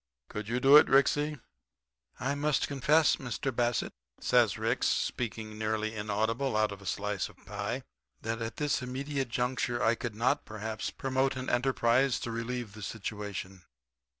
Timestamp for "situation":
12.81-13.61